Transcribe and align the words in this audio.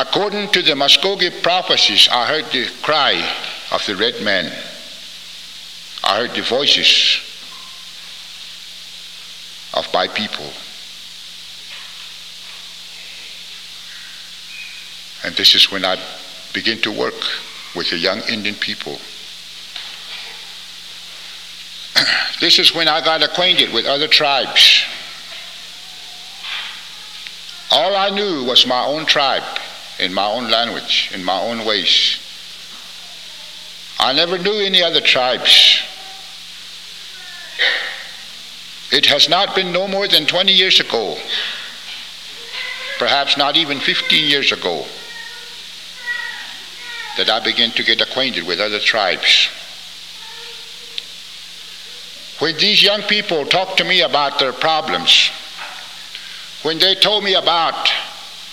According 0.00 0.48
to 0.52 0.62
the 0.62 0.72
Muskogee 0.72 1.42
prophecies, 1.42 2.08
I 2.10 2.24
heard 2.26 2.46
the 2.46 2.70
cry 2.80 3.22
of 3.70 3.84
the 3.84 3.94
red 3.94 4.22
man. 4.22 4.46
I 6.02 6.20
heard 6.20 6.30
the 6.30 6.40
voices 6.40 7.20
of 9.74 9.86
my 9.92 10.08
people. 10.08 10.50
And 15.22 15.36
this 15.36 15.54
is 15.54 15.70
when 15.70 15.84
I 15.84 15.98
begin 16.54 16.78
to 16.78 16.90
work 16.90 17.22
with 17.76 17.90
the 17.90 17.98
young 17.98 18.20
Indian 18.20 18.54
people. 18.54 18.98
this 22.40 22.58
is 22.58 22.74
when 22.74 22.88
I 22.88 23.04
got 23.04 23.22
acquainted 23.22 23.70
with 23.74 23.84
other 23.84 24.08
tribes. 24.08 24.82
All 27.70 27.94
I 27.94 28.08
knew 28.08 28.44
was 28.44 28.66
my 28.66 28.86
own 28.86 29.04
tribe, 29.04 29.44
in 30.00 30.14
my 30.14 30.26
own 30.26 30.50
language, 30.50 31.10
in 31.14 31.22
my 31.22 31.38
own 31.38 31.66
ways. 31.66 32.18
I 33.98 34.14
never 34.14 34.38
knew 34.38 34.54
any 34.54 34.82
other 34.82 35.02
tribes. 35.02 35.82
It 38.90 39.06
has 39.06 39.28
not 39.28 39.54
been 39.54 39.72
no 39.72 39.86
more 39.86 40.08
than 40.08 40.26
20 40.26 40.52
years 40.52 40.80
ago, 40.80 41.18
perhaps 42.98 43.36
not 43.36 43.56
even 43.56 43.78
15 43.78 44.28
years 44.28 44.50
ago, 44.52 44.86
that 47.18 47.28
I 47.28 47.44
began 47.44 47.70
to 47.72 47.82
get 47.84 48.00
acquainted 48.00 48.46
with 48.46 48.58
other 48.58 48.80
tribes. 48.80 49.48
When 52.38 52.56
these 52.56 52.82
young 52.82 53.02
people 53.02 53.44
talked 53.44 53.76
to 53.76 53.84
me 53.84 54.00
about 54.00 54.38
their 54.38 54.54
problems, 54.54 55.30
when 56.62 56.78
they 56.78 56.94
told 56.94 57.22
me 57.22 57.34
about 57.34 57.90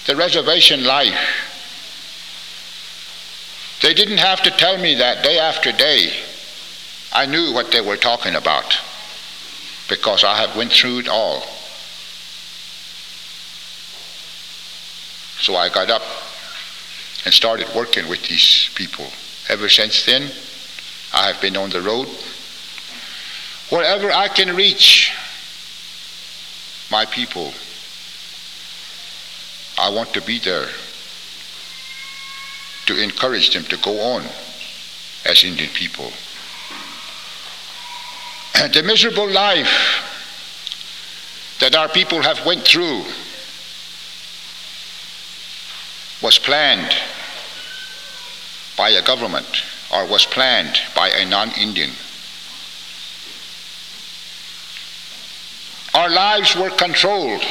the 0.07 0.15
reservation 0.15 0.85
life, 0.85 1.19
they 3.81 3.93
didn't 3.93 4.17
have 4.17 4.41
to 4.41 4.51
tell 4.51 4.77
me 4.77 4.95
that 4.95 5.23
day 5.23 5.37
after 5.37 5.71
day. 5.71 6.11
I 7.13 7.25
knew 7.25 7.53
what 7.53 7.71
they 7.71 7.81
were 7.81 7.97
talking 7.97 8.35
about 8.35 8.77
because 9.89 10.23
I 10.23 10.37
have 10.37 10.55
went 10.55 10.71
through 10.71 10.99
it 10.99 11.07
all. 11.07 11.41
So 15.39 15.55
I 15.55 15.69
got 15.69 15.89
up 15.89 16.01
and 17.25 17.33
started 17.33 17.67
working 17.75 18.07
with 18.09 18.27
these 18.27 18.69
people. 18.75 19.05
Ever 19.49 19.69
since 19.69 20.05
then, 20.05 20.31
I 21.13 21.27
have 21.27 21.39
been 21.41 21.57
on 21.57 21.69
the 21.69 21.81
road. 21.81 22.07
Wherever 23.69 24.11
I 24.11 24.29
can 24.29 24.55
reach 24.55 25.13
my 26.89 27.05
people, 27.05 27.53
I 29.77 29.89
want 29.89 30.13
to 30.13 30.21
be 30.21 30.39
there 30.39 30.67
to 32.87 33.01
encourage 33.01 33.53
them 33.53 33.63
to 33.65 33.77
go 33.77 33.99
on 33.99 34.23
as 35.25 35.43
Indian 35.43 35.69
people. 35.69 36.11
And 38.55 38.73
the 38.73 38.81
miserable 38.81 39.29
life 39.29 40.03
that 41.59 41.75
our 41.75 41.89
people 41.89 42.21
have 42.21 42.45
went 42.45 42.63
through 42.63 43.03
was 46.21 46.39
planned 46.39 46.95
by 48.75 48.89
a 48.89 49.01
government 49.03 49.63
or 49.93 50.05
was 50.07 50.25
planned 50.25 50.79
by 50.95 51.09
a 51.09 51.25
non-Indian. 51.25 51.91
Our 55.93 56.09
lives 56.09 56.55
were 56.55 56.69
controlled. 56.69 57.43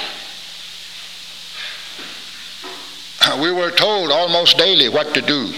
We 3.41 3.53
were 3.53 3.70
told 3.70 4.11
almost 4.11 4.56
daily 4.56 4.89
what 4.89 5.12
to 5.12 5.20
do 5.20 5.53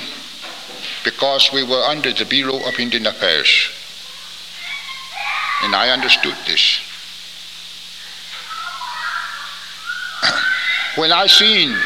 because 1.05 1.53
we 1.53 1.63
were 1.63 1.85
under 1.85 2.13
the 2.13 2.25
Bureau 2.25 2.57
of 2.67 2.81
Indian 2.81 3.07
Affairs. 3.07 3.71
And 5.63 5.77
I 5.77 5.91
understood 5.91 6.35
this. 6.47 6.81
When 10.97 11.13
I 11.13 11.29
seen 11.29 11.71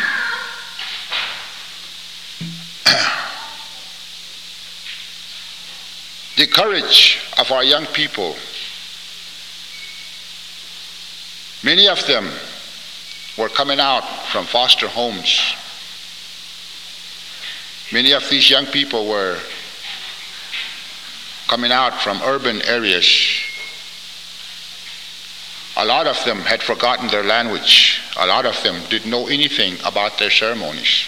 the 6.37 6.47
courage 6.47 7.21
of 7.39 7.53
our 7.53 7.65
young 7.65 7.85
people, 7.87 8.35
many 11.63 11.87
of 11.87 12.07
them 12.07 12.31
were 13.37 13.51
coming 13.51 13.79
out 13.79 14.05
from 14.31 14.47
foster 14.47 14.89
homes. 14.89 15.39
Many 17.93 18.13
of 18.13 18.29
these 18.31 18.49
young 18.49 18.67
people 18.67 19.07
were 19.07 19.39
coming 21.49 21.71
out 21.71 22.01
from 22.01 22.23
urban 22.23 22.63
areas 22.63 23.05
a 25.77 25.85
lot 25.85 26.07
of 26.07 26.25
them 26.25 26.39
had 26.41 26.63
forgotten 26.63 27.09
their 27.09 27.25
language. 27.25 28.01
A 28.19 28.27
lot 28.27 28.45
of 28.45 28.63
them 28.63 28.83
didn't 28.91 29.11
know 29.11 29.27
anything 29.27 29.79
about 29.85 30.19
their 30.19 30.31
ceremonies. 30.31 31.07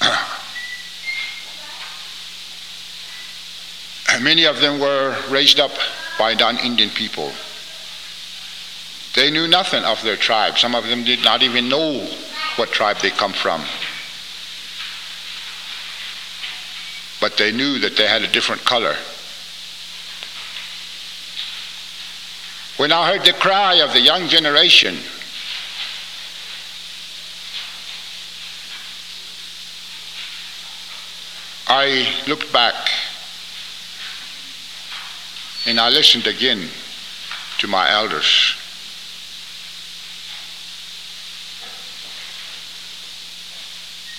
Many 4.22 4.46
of 4.46 4.60
them 4.60 4.80
were 4.80 5.14
raised 5.28 5.60
up 5.60 5.72
by 6.18 6.32
non 6.34 6.56
Indian 6.58 6.90
people. 6.90 7.32
They 9.14 9.30
knew 9.30 9.46
nothing 9.46 9.84
of 9.84 10.02
their 10.02 10.16
tribe. 10.16 10.58
Some 10.58 10.74
of 10.74 10.88
them 10.88 11.04
did 11.04 11.22
not 11.22 11.42
even 11.42 11.68
know 11.68 12.08
what 12.58 12.72
tribe 12.72 12.98
they 12.98 13.10
come 13.10 13.32
from. 13.32 13.62
But 17.20 17.36
they 17.36 17.52
knew 17.52 17.78
that 17.78 17.96
they 17.96 18.06
had 18.06 18.22
a 18.22 18.28
different 18.28 18.64
color. 18.64 18.96
When 22.76 22.92
I 22.92 23.10
heard 23.10 23.24
the 23.24 23.32
cry 23.32 23.76
of 23.76 23.92
the 23.92 24.00
young 24.00 24.28
generation, 24.28 24.96
I 31.66 32.22
looked 32.26 32.52
back 32.52 32.90
and 35.66 35.78
I 35.78 35.90
listened 35.90 36.26
again 36.26 36.68
to 37.58 37.66
my 37.66 37.90
elders. 37.90 38.57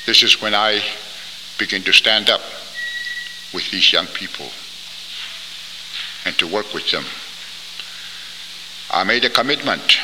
This 0.06 0.24
is 0.24 0.42
when 0.42 0.56
I 0.56 0.82
began 1.58 1.84
to 1.84 1.94
stand 1.94 2.30
up 2.30 2.42
with 3.54 3.70
these 3.72 3.92
young 3.92 4.08
people 4.08 4.50
and 6.26 6.38
to 6.38 6.48
work 6.48 6.74
with 6.74 6.90
them. 6.92 7.06
I 8.92 9.04
made 9.04 9.26
a 9.26 9.30
commitment 9.30 10.00